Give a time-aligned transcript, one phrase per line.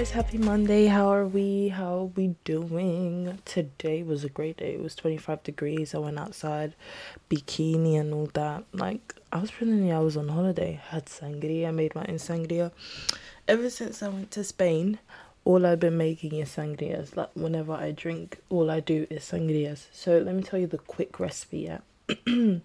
[0.00, 0.86] guys, happy Monday.
[0.86, 1.68] How are we?
[1.68, 3.38] How are we doing?
[3.44, 4.72] Today was a great day.
[4.72, 5.94] It was 25 degrees.
[5.94, 6.72] I went outside,
[7.28, 8.64] bikini and all that.
[8.72, 10.80] Like, I was pretending I was on holiday.
[10.88, 12.72] Had sangria, I made my own sangria.
[13.46, 15.00] Ever since I went to Spain,
[15.44, 17.14] all I've been making is sangrias.
[17.14, 19.88] Like, whenever I drink, all I do is sangrias.
[19.92, 21.80] So, let me tell you the quick recipe, yeah.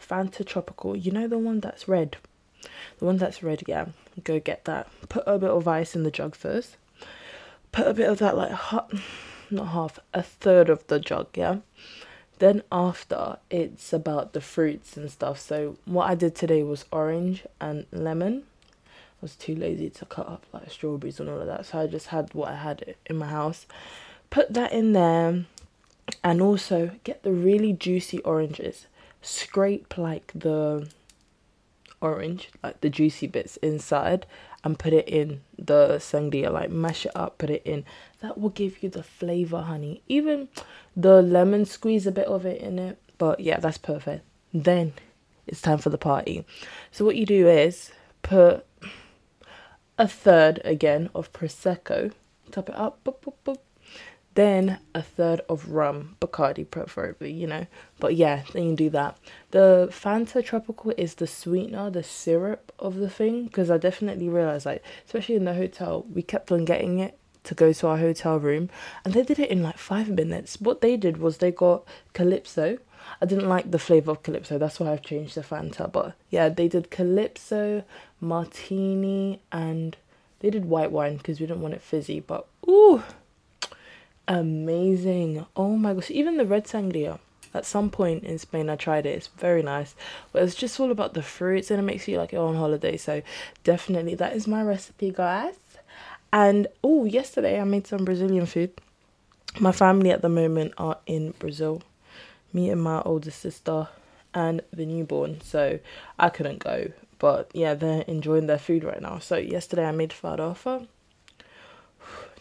[0.00, 0.94] Fanta Tropical.
[0.94, 2.16] You know the one that's red?
[2.98, 3.86] The one that's red, yeah.
[4.24, 4.88] Go get that.
[5.08, 6.76] Put a bit of ice in the jug first.
[7.72, 8.92] Put a bit of that, like, hot,
[9.50, 11.58] not half, a third of the jug, yeah.
[12.38, 15.40] Then after, it's about the fruits and stuff.
[15.40, 18.44] So what I did today was orange and lemon.
[18.86, 21.88] I was too lazy to cut up like strawberries and all of that, so I
[21.88, 23.66] just had what I had in my house.
[24.30, 25.44] Put that in there,
[26.22, 28.86] and also get the really juicy oranges.
[29.20, 30.88] Scrape like the
[32.00, 34.26] orange, like the juicy bits inside,
[34.64, 36.50] and put it in the sangria.
[36.52, 37.84] Like mash it up, put it in.
[38.20, 40.02] That will give you the flavor, honey.
[40.08, 40.48] Even
[40.96, 42.98] the lemon, squeeze a bit of it in it.
[43.18, 44.24] But yeah, that's perfect.
[44.52, 44.92] Then
[45.46, 46.44] it's time for the party.
[46.90, 47.90] So what you do is
[48.22, 48.64] put
[49.98, 52.12] a third again of prosecco,
[52.50, 53.58] top it up, boop, boop, boop,
[54.38, 57.66] then a third of rum, Bacardi preferably, you know.
[57.98, 59.18] But yeah, then you do that.
[59.50, 64.64] The Fanta Tropical is the sweetener, the syrup of the thing, because I definitely realized,
[64.64, 68.38] like, especially in the hotel, we kept on getting it to go to our hotel
[68.38, 68.70] room,
[69.04, 70.60] and they did it in like five minutes.
[70.60, 72.78] What they did was they got Calypso.
[73.20, 75.90] I didn't like the flavor of Calypso, that's why I've changed the Fanta.
[75.90, 77.82] But yeah, they did Calypso,
[78.20, 79.96] Martini, and
[80.38, 82.20] they did white wine because we didn't want it fizzy.
[82.20, 83.02] But ooh,
[84.28, 85.44] amazing.
[85.56, 87.18] Oh my gosh, even the red sangria.
[87.54, 89.16] At some point in Spain, I tried it.
[89.16, 89.94] It's very nice,
[90.32, 92.98] but it's just all about the fruits, and it makes you like you're on holiday.
[92.98, 93.22] So
[93.64, 95.54] definitely, that is my recipe, guys.
[96.30, 98.72] And oh, yesterday I made some Brazilian food.
[99.58, 101.82] My family at the moment are in Brazil.
[102.52, 103.88] Me and my older sister
[104.34, 105.78] and the newborn, so
[106.18, 106.92] I couldn't go.
[107.18, 109.18] But yeah, they're enjoying their food right now.
[109.18, 110.86] So yesterday I made farofa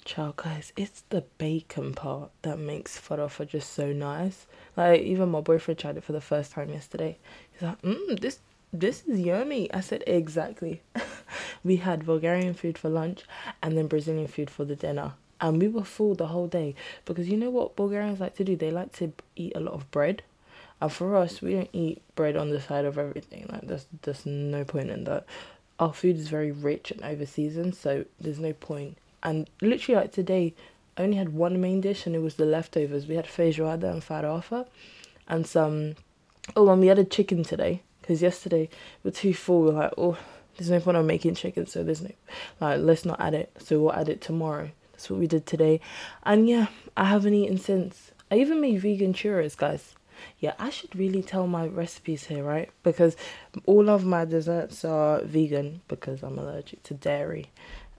[0.07, 4.47] Child, guys, it's the bacon part that makes farofa just so nice.
[4.77, 7.17] Like even my boyfriend tried it for the first time yesterday.
[7.51, 8.39] He's like, "Mmm, this
[8.71, 10.81] this is yummy." I said, "Exactly."
[11.65, 13.25] we had Bulgarian food for lunch
[13.61, 16.73] and then Brazilian food for the dinner, and we were full the whole day
[17.03, 18.55] because you know what Bulgarians like to do?
[18.55, 20.23] They like to eat a lot of bread.
[20.79, 23.47] And for us, we don't eat bread on the side of everything.
[23.51, 25.25] Like there's there's no point in that.
[25.81, 28.97] Our food is very rich and over seasoned, so there's no point
[29.27, 30.53] and literally like today
[30.95, 33.07] I only had one main dish and it was the leftovers.
[33.07, 34.65] We had feijoada and farofa
[35.27, 35.95] and some
[36.55, 38.69] oh and we had a chicken today because yesterday
[39.03, 39.63] we are too full.
[39.63, 40.17] We are like oh
[40.55, 42.11] there's no point on making chicken so there's no
[42.61, 44.71] like let's not add it so we'll add it tomorrow.
[44.93, 45.81] That's what we did today
[46.23, 48.11] and yeah I haven't eaten since.
[48.31, 49.93] I even made vegan churros guys.
[50.39, 52.71] Yeah, I should really tell my recipes here, right?
[52.81, 53.15] Because
[53.65, 57.51] all of my desserts are vegan because I'm allergic to dairy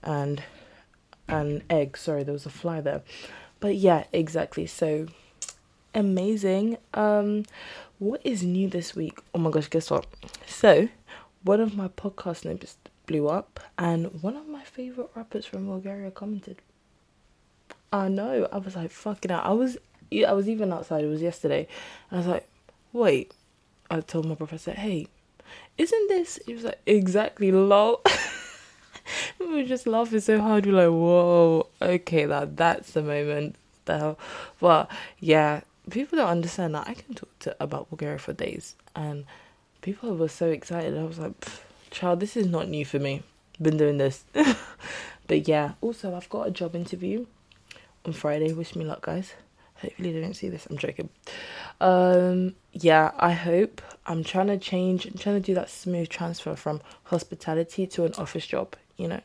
[0.03, 0.43] and
[1.29, 1.97] and egg.
[1.97, 3.01] Sorry, there was a fly there.
[3.59, 4.65] But yeah, exactly.
[4.65, 5.07] So
[5.93, 6.77] amazing.
[6.93, 7.45] Um
[7.99, 9.19] what is new this week?
[9.33, 10.05] Oh my gosh, guess what?
[10.45, 10.89] So
[11.43, 16.11] one of my podcast names blew up and one of my favorite rappers from Bulgaria
[16.11, 16.57] commented.
[17.91, 18.47] I know.
[18.51, 19.45] I was like fucking out.
[19.45, 19.77] I was
[20.27, 21.67] I was even outside, it was yesterday.
[22.11, 22.47] I was like,
[22.93, 23.33] wait.
[23.91, 25.07] I told my professor, hey,
[25.77, 28.01] isn't this he was like, exactly lol
[29.49, 30.65] we were just laughing so hard.
[30.65, 33.55] We're like, whoa, okay, that that's the moment.
[33.85, 34.19] The hell,
[34.59, 34.89] but
[35.19, 39.25] yeah, people don't understand that I can talk to about Bulgaria for days, and
[39.81, 40.97] people were so excited.
[40.97, 41.33] I was like,
[41.89, 43.23] child, this is not new for me.
[43.61, 44.23] Been doing this,
[45.27, 45.73] but yeah.
[45.81, 47.25] Also, I've got a job interview
[48.05, 48.53] on Friday.
[48.53, 49.33] Wish me luck, guys.
[49.81, 50.67] Hopefully, they don't see this.
[50.69, 51.09] I'm joking.
[51.81, 53.81] Um, yeah, I hope.
[54.05, 55.05] I'm trying to change.
[55.05, 59.21] I'm trying to do that smooth transfer from hospitality to an office job you know.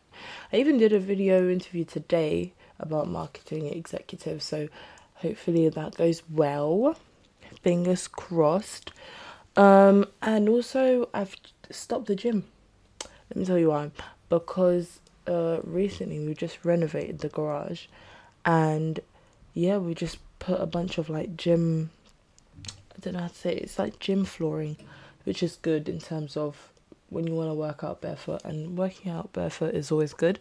[0.53, 4.69] I even did a video interview today about marketing executives, so
[5.17, 6.97] hopefully that goes well.
[7.62, 8.93] Fingers crossed.
[9.56, 11.37] Um, and also, I've
[11.71, 12.44] stopped the gym.
[13.31, 13.91] Let me tell you why.
[14.29, 17.87] Because uh, recently we just renovated the garage,
[18.44, 19.00] and
[19.55, 21.91] yeah, we just put a bunch of like gym.
[22.69, 23.62] I don't know how to say it.
[23.65, 24.76] It's like gym flooring,
[25.25, 26.71] which is good in terms of
[27.14, 30.40] when you want to work out barefoot and working out barefoot is always good.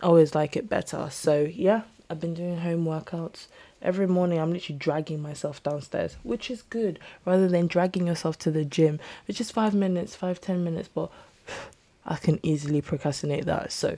[0.00, 1.08] I always like it better.
[1.10, 3.46] So yeah, I've been doing home workouts.
[3.82, 8.50] Every morning I'm literally dragging myself downstairs, which is good rather than dragging yourself to
[8.50, 11.10] the gym, which is five minutes, five, ten minutes, but
[12.06, 13.72] I can easily procrastinate that.
[13.72, 13.96] So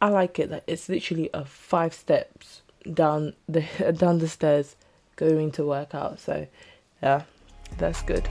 [0.00, 2.62] I like it that it's literally a five steps
[2.94, 3.64] down the
[3.98, 4.76] down the stairs
[5.16, 6.20] going to work out.
[6.20, 6.46] So
[7.02, 7.22] yeah,
[7.76, 8.28] that's good.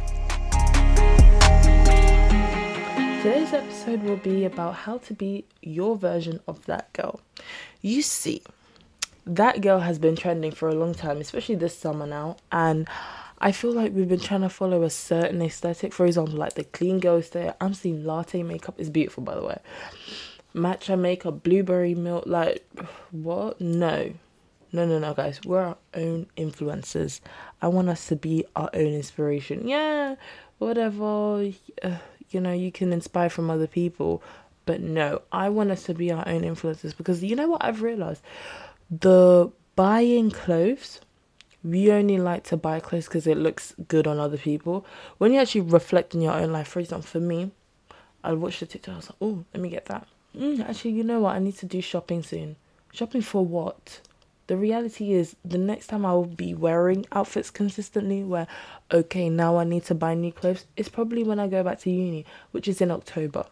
[3.22, 7.20] Today's episode will be about how to be your version of that girl.
[7.82, 8.44] You see,
[9.26, 12.88] that girl has been trending for a long time, especially this summer now, and
[13.40, 15.94] I feel like we've been trying to follow a certain aesthetic.
[15.94, 17.56] For example, like the clean girl aesthetic.
[17.60, 19.60] I'm seeing latte makeup is beautiful, by the way.
[20.56, 22.66] Matcha makeup, blueberry milk, like
[23.12, 23.60] what?
[23.60, 24.14] No,
[24.72, 25.40] no, no, no, guys.
[25.44, 27.20] We're our own influencers.
[27.64, 29.68] I want us to be our own inspiration.
[29.68, 30.16] Yeah,
[30.60, 31.52] whatever.
[31.82, 31.98] Uh,
[32.30, 34.22] you know, you can inspire from other people,
[34.66, 37.82] but no, I want us to be our own influencers because you know what I've
[37.82, 38.22] realized?
[38.92, 41.00] The buying clothes,
[41.64, 44.86] we only like to buy clothes because it looks good on other people.
[45.18, 47.52] When you actually reflect in your own life, for example, for me,
[48.24, 50.08] I watched the TikTok, I was like, oh, let me get that.
[50.36, 51.36] Mm, actually, you know what?
[51.36, 52.58] I need to do shopping soon.
[52.92, 54.02] Shopping for what?
[54.48, 58.48] The reality is the next time I will be wearing outfits consistently where
[58.92, 61.92] okay now I need to buy new clothes it's probably when I go back to
[61.92, 63.46] uni which is in October.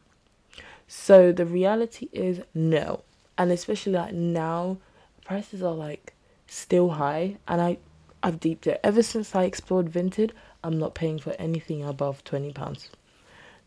[0.87, 3.01] So the reality is no.
[3.37, 4.77] And especially like now
[5.25, 6.13] prices are like
[6.47, 7.77] still high and I
[8.23, 8.79] I've deeped it.
[8.83, 10.31] Ever since I explored Vinted
[10.63, 12.89] I'm not paying for anything above 20 pounds.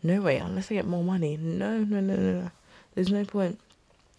[0.03, 1.37] No way unless I get more money.
[1.37, 2.51] No no no no no.
[2.95, 3.61] There's no point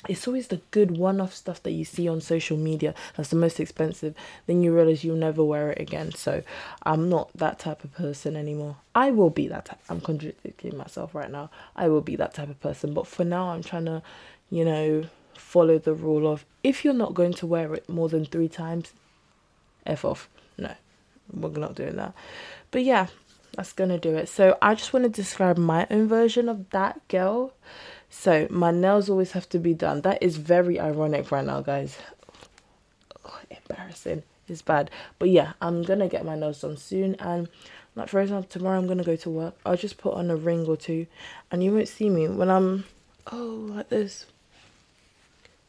[0.08, 3.60] it's always the good one-off stuff that you see on social media that's the most
[3.60, 4.16] expensive.
[4.48, 6.14] Then you realize you'll never wear it again.
[6.14, 6.44] So
[6.84, 8.78] i'm not that type of person anymore.
[8.96, 11.50] I will be that type i'm contradicting myself right now.
[11.76, 12.94] I will be that type of person.
[12.94, 14.02] But for now i'm trying to
[14.50, 18.26] you know follow the rule of if you're not going to wear it more than
[18.26, 18.94] three times
[19.86, 20.30] f off.
[20.58, 20.74] No
[21.34, 22.14] we're not doing that.
[22.72, 23.08] But yeah
[23.58, 24.30] that's gonna do it.
[24.30, 27.54] So i just want to describe my own version of that girl
[28.10, 30.02] so my nails always have to be done.
[30.02, 31.98] That is very ironic right now, guys.
[33.24, 34.24] Oh, embarrassing.
[34.48, 34.90] It's bad.
[35.20, 37.48] But yeah, I'm gonna get my nails done soon and
[37.96, 39.56] like for example tomorrow I'm gonna go to work.
[39.66, 41.06] I'll just put on a ring or two
[41.52, 42.86] and you won't see me when I'm
[43.32, 44.26] oh like this.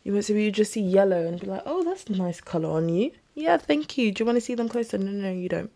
[0.02, 2.40] You won't see me, you just see yellow and be like, Oh, that's a nice
[2.40, 3.12] colour on you.
[3.34, 4.12] Yeah, thank you.
[4.12, 4.96] Do you wanna see them closer?
[4.96, 5.70] No, no, you don't.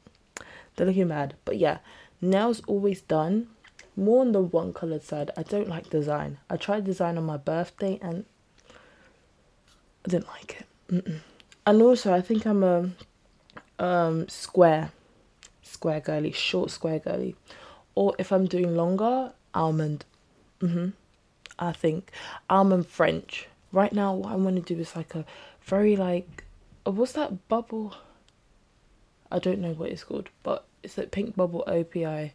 [0.77, 1.35] They're looking bad.
[1.45, 1.79] But yeah,
[2.23, 3.49] nails always done
[3.97, 5.31] more on the one colored side.
[5.37, 6.39] I don't like design.
[6.51, 8.25] I tried design on my birthday and
[10.05, 10.67] I didn't like it.
[10.93, 11.21] Mm-mm.
[11.67, 12.91] And also, I think I'm a
[13.79, 14.91] um, square,
[15.63, 17.37] square girly, short square girly.
[17.95, 20.05] Or if I'm doing longer, almond.
[20.61, 20.91] Mm-hmm.
[21.59, 22.11] I think
[22.51, 23.49] almond French.
[23.73, 25.25] Right now, what I want to do is like a
[25.63, 26.45] very like,
[26.87, 27.95] uh, what's that bubble?
[29.31, 32.33] I don't know what it's called, but it's like pink bubble OPI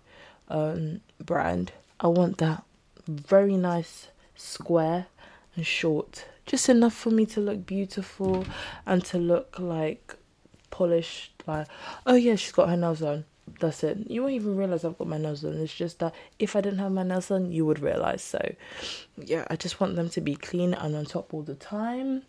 [0.50, 1.72] um, brand.
[2.00, 2.64] I want that
[3.08, 5.08] very nice square
[5.56, 6.26] and short.
[6.46, 8.46] Just enough for me to look beautiful
[8.86, 10.16] and to look like
[10.72, 11.44] polished.
[11.46, 11.68] Like,
[12.06, 13.26] oh yeah, she's got her nails on.
[13.60, 14.10] That's it.
[14.10, 15.54] You won't even realize I've got my nails on.
[15.58, 18.24] It's just that if I didn't have my nails on, you would realize.
[18.24, 18.56] So,
[19.18, 22.24] yeah, I just want them to be clean and on top all the time.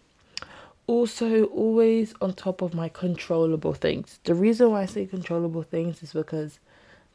[0.86, 4.18] Also, always on top of my controllable things.
[4.24, 6.58] The reason why I say controllable things is because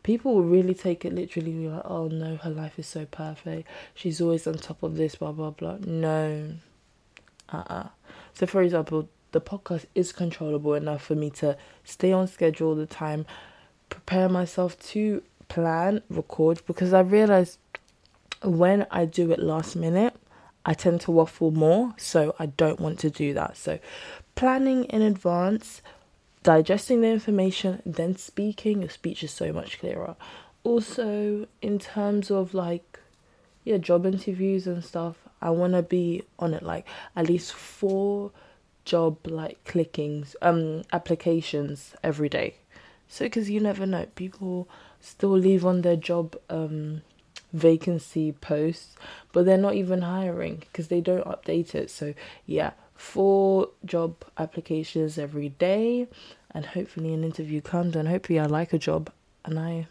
[0.05, 3.67] people will really take it literally be like, oh no, her life is so perfect.
[3.95, 5.77] She's always on top of this, blah blah blah.
[5.83, 6.53] No.
[7.51, 7.73] Uh uh-uh.
[7.73, 7.87] uh
[8.35, 12.75] So for example, the podcast is controllable enough for me to stay on schedule all
[12.75, 13.25] the time,
[13.89, 17.57] prepare myself to plan, record because I realize
[18.43, 20.13] when I do it last minute,
[20.67, 23.57] I tend to waffle more, so I don't want to do that.
[23.57, 23.79] So
[24.35, 25.81] planning in advance
[26.45, 30.15] digesting the information, then speaking, your speech is so much clearer.
[30.63, 32.99] Also, in terms of like,
[33.63, 38.31] yeah, job interviews and stuff, I want to be on it like at least four
[38.85, 42.57] job like clickings, um, applications every day.
[43.07, 47.01] So, because you never know, people still leave on their job um
[47.53, 48.95] vacancy posts,
[49.33, 51.89] but they're not even hiring because they don't update it.
[51.89, 52.13] So,
[52.45, 56.07] yeah, four job applications every day
[56.51, 59.11] and hopefully an interview comes and hopefully I like a job
[59.43, 59.87] and I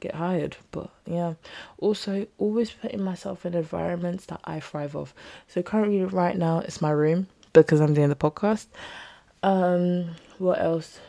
[0.00, 0.56] get hired.
[0.70, 1.34] But yeah,
[1.78, 5.14] also always putting myself in environments that I thrive off.
[5.48, 8.66] So currently, right now, it's my room because I'm doing the podcast.
[9.42, 11.00] Um, what else?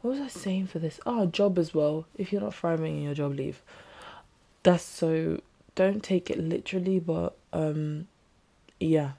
[0.00, 1.00] What was I saying for this?
[1.04, 2.06] Oh, job as well.
[2.16, 3.62] If you're not thriving in your job, leave.
[4.62, 5.40] That's so.
[5.74, 8.08] Don't take it literally, but um,
[8.80, 9.12] yeah.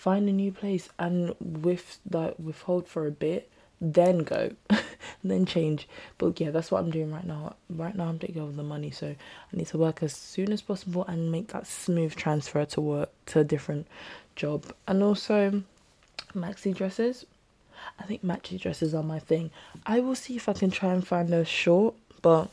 [0.00, 3.50] Find a new place and with that withhold for a bit
[3.82, 4.50] then go,
[5.24, 5.86] then change.
[6.16, 7.56] But yeah, that's what I'm doing right now.
[7.68, 10.62] Right now, I'm taking over the money, so I need to work as soon as
[10.62, 13.86] possible and make that smooth transfer to work to a different
[14.36, 14.72] job.
[14.88, 15.62] And also
[16.34, 17.26] maxi dresses.
[17.98, 19.50] I think maxi dresses are my thing.
[19.84, 22.48] I will see if I can try and find a short, but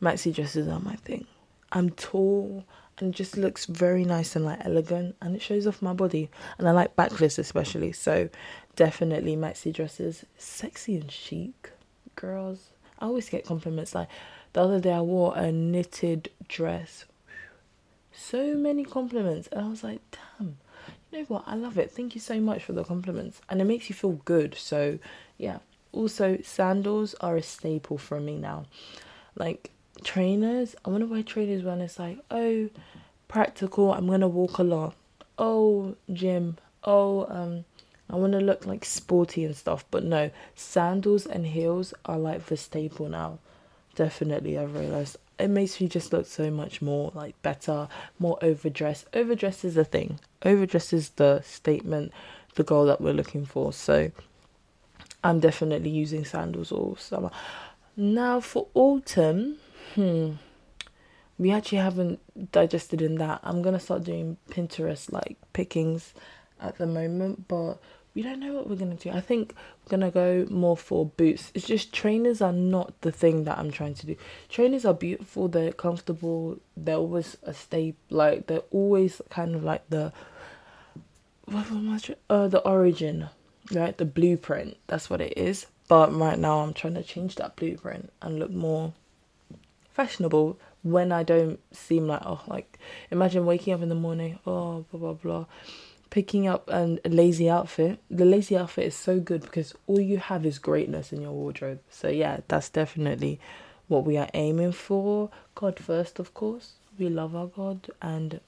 [0.00, 1.26] maxi dresses are my thing.
[1.72, 2.64] I'm tall
[2.98, 6.30] and it just looks very nice and like elegant and it shows off my body.
[6.58, 8.28] And I like backless especially so
[8.76, 10.24] definitely maxi dresses.
[10.38, 11.70] Sexy and chic
[12.16, 12.70] girls.
[12.98, 14.08] I always get compliments like
[14.52, 17.06] the other day I wore a knitted dress.
[18.12, 20.00] So many compliments and I was like
[20.38, 20.58] damn
[21.10, 21.44] you know what?
[21.46, 21.90] I love it.
[21.90, 23.42] Thank you so much for the compliments.
[23.50, 24.98] And it makes you feel good so
[25.38, 25.58] yeah.
[25.92, 28.66] Also sandals are a staple for me now.
[29.34, 29.70] Like
[30.04, 30.74] trainers.
[30.84, 32.68] I want to wear trainers when it's like, oh,
[33.28, 33.92] practical.
[33.92, 34.94] I'm gonna walk a lot.
[35.38, 36.58] Oh, gym.
[36.84, 37.64] Oh, um,
[38.10, 39.84] I want to look like sporty and stuff.
[39.90, 43.38] But no, sandals and heels are like the staple now.
[43.94, 49.06] Definitely, I've realized it makes you just look so much more like better, more overdressed.
[49.14, 50.18] Overdress is a thing.
[50.44, 52.12] Overdress is the statement,
[52.54, 53.72] the goal that we're looking for.
[53.72, 54.12] So,
[55.24, 57.30] I'm definitely using sandals all summer.
[57.96, 59.58] Now for autumn,
[59.94, 60.32] hmm,
[61.38, 63.40] we actually haven't digested in that.
[63.42, 66.14] I'm gonna start doing Pinterest like pickings
[66.60, 67.78] at the moment, but
[68.14, 69.10] we don't know what we're gonna do.
[69.10, 71.50] I think we're gonna go more for boots.
[71.54, 74.16] It's just trainers are not the thing that I'm trying to do.
[74.48, 79.88] Trainers are beautiful, they're comfortable, they're always a stay like they're always kind of like
[79.88, 80.12] the
[81.46, 83.28] what was uh the origin,
[83.72, 83.96] right?
[83.96, 84.76] The blueprint.
[84.86, 85.66] That's what it is.
[85.88, 88.92] But right now I'm trying to change that blueprint and look more
[89.92, 92.78] fashionable when I don't seem like oh like
[93.10, 95.44] imagine waking up in the morning oh blah blah blah
[96.12, 97.98] picking up an, a lazy outfit.
[98.10, 101.80] The lazy outfit is so good because all you have is greatness in your wardrobe.
[101.88, 103.40] So yeah that's definitely
[103.88, 105.30] what we are aiming for.
[105.54, 106.74] God first of course.
[106.98, 107.90] We love our God.
[108.02, 108.40] And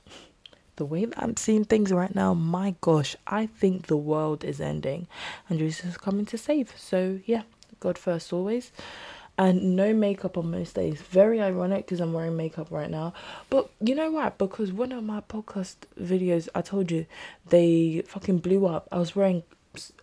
[0.77, 4.61] the way that I'm seeing things right now my gosh I think the world is
[4.61, 5.07] ending.
[5.49, 6.75] And Jesus is coming to save.
[6.77, 7.45] So yeah
[7.81, 8.73] God first always
[9.37, 11.01] and no makeup on most days.
[11.03, 13.13] Very ironic because I'm wearing makeup right now.
[13.51, 14.39] But you know what?
[14.39, 17.07] Because one of my podcast videos, I told you,
[17.49, 18.89] they fucking blew up.
[18.93, 19.43] I was wearing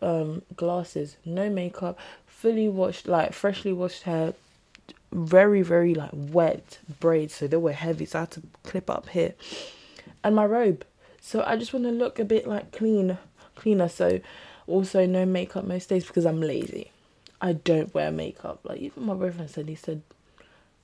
[0.01, 1.97] um glasses, no makeup,
[2.27, 4.33] fully washed, like freshly washed hair,
[5.11, 8.05] very very like wet braids, so they were heavy.
[8.05, 9.33] So I had to clip up here,
[10.23, 10.85] and my robe.
[11.21, 13.17] So I just want to look a bit like clean,
[13.55, 13.88] cleaner.
[13.88, 14.19] So
[14.67, 16.91] also no makeup most days because I'm lazy.
[17.41, 18.60] I don't wear makeup.
[18.63, 20.03] Like even my boyfriend said, he said,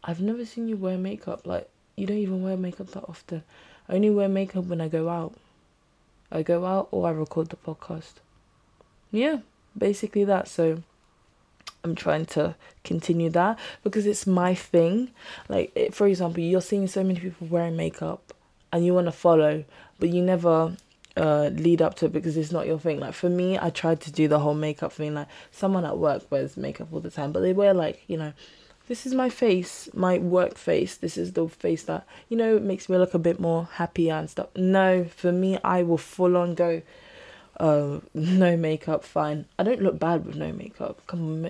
[0.04, 1.46] I've never seen you wear makeup.
[1.46, 3.44] Like you don't even wear makeup that often.
[3.88, 5.36] I only wear makeup when I go out.
[6.32, 8.14] I go out or I record the podcast.
[9.12, 9.40] Yeah,
[9.78, 10.48] basically that.
[10.48, 10.82] So
[11.84, 15.12] I'm trying to continue that because it's my thing.
[15.48, 18.34] Like it, for example, you're seeing so many people wearing makeup
[18.74, 19.64] and you want to follow,
[20.00, 20.76] but you never
[21.18, 23.00] uh, lead up to it because it's not your thing.
[23.00, 25.16] Like for me, I tried to do the whole makeup thing.
[25.16, 28.34] Like someone at work wears makeup all the time, but they wear like you know,
[28.88, 30.96] this is my face, my work face.
[30.96, 34.30] This is the face that you know makes me look a bit more happy and
[34.30, 34.48] stuff.
[34.56, 36.82] No, for me, I will full on go.
[37.60, 39.46] Uh, no makeup, fine.
[39.58, 41.02] I don't look bad with no makeup.
[41.08, 41.50] Come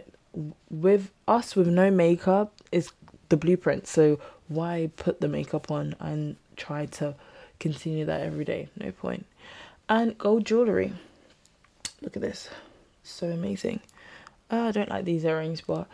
[0.70, 2.92] with us with no makeup is
[3.30, 3.86] the blueprint.
[3.88, 7.16] So why put the makeup on and try to
[7.60, 8.70] continue that every day?
[8.80, 9.26] No point
[9.90, 10.94] and gold jewelry.
[12.02, 12.50] Look at this,
[13.04, 13.80] so amazing.
[14.52, 15.88] Uh, I don't like these earrings, but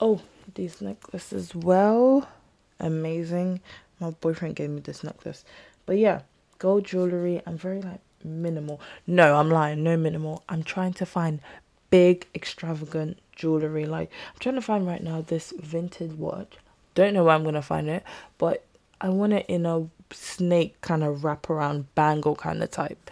[0.00, 0.20] oh,
[0.54, 2.28] these necklaces as well,
[2.78, 3.60] amazing.
[4.00, 5.44] My boyfriend gave me this necklace,
[5.86, 6.22] but yeah,
[6.58, 7.42] gold jewelry.
[7.46, 8.80] I'm very like minimal.
[9.06, 9.82] No, I'm lying.
[9.82, 10.42] No minimal.
[10.48, 11.40] I'm trying to find
[11.90, 13.86] big, extravagant jewelry.
[13.86, 16.54] Like I'm trying to find right now this vintage watch.
[16.94, 18.04] Don't know where I'm gonna find it,
[18.38, 18.64] but
[19.00, 23.10] I want it in a snake kind of wraparound bangle kind of type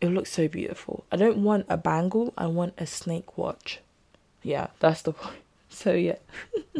[0.00, 1.04] it looks so beautiful.
[1.12, 3.80] I don't want a bangle, I want a snake watch.
[4.42, 5.36] Yeah, that's the point.
[5.72, 6.16] So, yeah.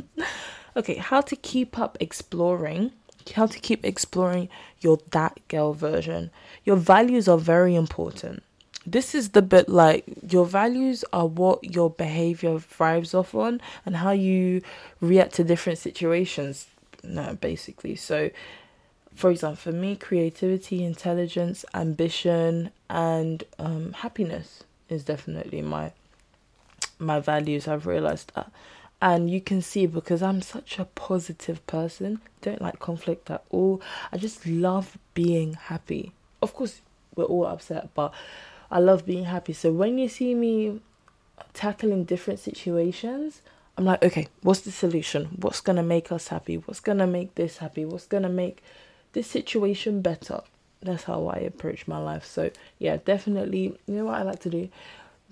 [0.76, 2.90] okay, how to keep up exploring,
[3.36, 4.48] how to keep exploring
[4.80, 6.32] your that girl version.
[6.64, 8.42] Your values are very important.
[8.84, 13.94] This is the bit like your values are what your behavior thrives off on and
[13.94, 14.60] how you
[15.00, 16.66] react to different situations.
[17.04, 17.94] No, basically.
[17.94, 18.30] So,
[19.20, 25.92] for example, for me, creativity, intelligence, ambition, and um, happiness is definitely my
[26.98, 27.68] my values.
[27.68, 28.50] I've realized that,
[29.02, 33.82] and you can see because I'm such a positive person, don't like conflict at all.
[34.10, 36.12] I just love being happy.
[36.40, 36.80] Of course,
[37.14, 38.14] we're all upset, but
[38.70, 39.52] I love being happy.
[39.52, 40.80] So when you see me
[41.52, 43.42] tackling different situations,
[43.76, 45.26] I'm like, okay, what's the solution?
[45.36, 46.56] What's gonna make us happy?
[46.56, 47.84] What's gonna make this happy?
[47.84, 48.62] What's gonna make
[49.12, 50.40] this situation better.
[50.82, 52.24] that's how I approach my life.
[52.24, 53.78] So yeah, definitely.
[53.86, 54.68] You know what I like to do?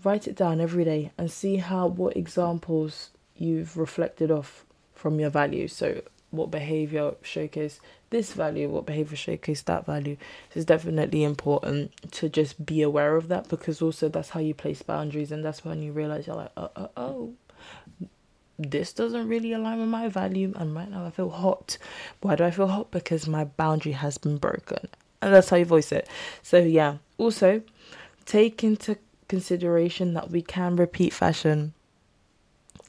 [0.05, 5.31] Write it down every day and see how what examples you've reflected off from your
[5.31, 5.73] values.
[5.73, 7.81] So what behavior showcase
[8.11, 10.17] this value, what behavior showcase that value.
[10.51, 14.55] So it's definitely important to just be aware of that because also that's how you
[14.55, 17.35] place boundaries and that's when you realize you're like, uh, uh, oh, oh,
[18.03, 18.09] oh
[18.59, 21.79] this doesn't really align with my value and right now I feel hot.
[22.21, 22.91] Why do I feel hot?
[22.91, 24.89] Because my boundary has been broken.
[25.23, 26.09] And that's how you voice it.
[26.43, 26.97] So yeah.
[27.19, 27.63] Also
[28.27, 28.97] take into
[29.29, 31.73] consideration that we can repeat fashion.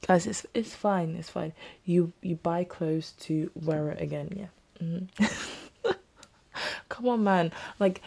[0.08, 1.54] Guys, it's it's fine, it's fine.
[1.86, 4.84] You you buy clothes to wear it again, yeah.
[4.84, 5.92] Mm-hmm.
[6.90, 7.52] Come on man.
[7.80, 8.02] Like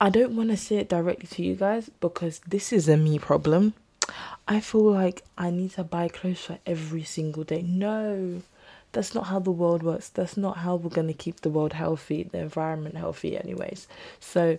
[0.00, 3.18] I don't want to say it directly to you guys because this is a me
[3.18, 3.74] problem
[4.50, 7.62] I feel like I need to buy clothes for every single day.
[7.62, 8.42] No,
[8.90, 10.08] that's not how the world works.
[10.08, 13.86] That's not how we're going to keep the world healthy, the environment healthy, anyways.
[14.18, 14.56] So,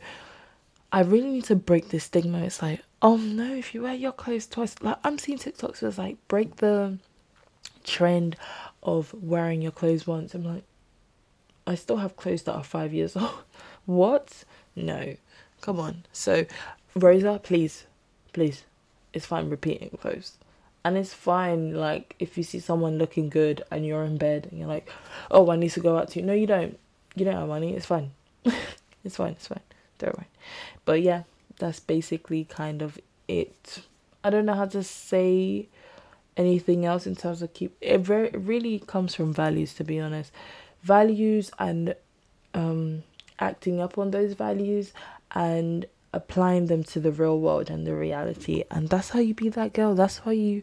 [0.93, 2.39] I really need to break this stigma.
[2.39, 5.89] It's like, oh no, if you wear your clothes twice, like I'm seeing TikToks where
[5.89, 6.97] it's like break the
[7.83, 8.37] trend
[8.83, 10.33] of wearing your clothes once.
[10.33, 10.63] I'm like,
[11.67, 13.43] I still have clothes that are five years old.
[13.85, 14.45] what?
[14.73, 15.17] No,
[15.59, 16.05] come on.
[16.13, 16.45] So,
[16.95, 17.87] Rosa, please,
[18.31, 18.63] please
[19.13, 20.37] it's fine repeating clothes.
[20.83, 24.59] And it's fine, like, if you see someone looking good and you're in bed and
[24.59, 24.89] you're like,
[25.29, 26.25] oh, I need to go out to you.
[26.25, 26.79] No, you don't.
[27.15, 27.75] You don't have money.
[27.75, 28.11] It's fine.
[29.03, 29.33] it's fine.
[29.33, 29.59] It's fine.
[29.99, 30.27] Don't worry.
[30.85, 31.23] But yeah,
[31.59, 33.83] that's basically kind of it.
[34.23, 35.67] I don't know how to say
[36.37, 39.99] anything else in terms of keep it very it really comes from values to be
[39.99, 40.31] honest
[40.81, 41.93] values and
[42.53, 43.03] um
[43.39, 44.93] acting up on those values
[45.33, 48.63] and applying them to the real world and the reality.
[48.69, 49.95] And that's how you be that girl.
[49.95, 50.61] That's how you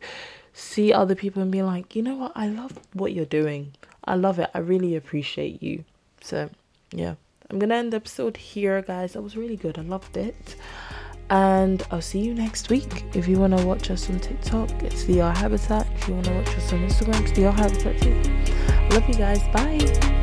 [0.52, 2.32] see other people and be like, you know what?
[2.34, 3.74] I love what you're doing.
[4.04, 4.50] I love it.
[4.54, 5.84] I really appreciate you.
[6.20, 6.50] So,
[6.92, 7.14] yeah.
[7.50, 9.14] I'm going to end the episode here, guys.
[9.14, 9.78] That was really good.
[9.78, 10.56] I loved it.
[11.30, 13.04] And I'll see you next week.
[13.14, 15.86] If you want to watch us on TikTok, it's the R Habitat.
[15.94, 18.14] If you want to watch us on Instagram, it's the R Habitat too.
[18.94, 19.40] love you guys.
[19.48, 20.17] Bye.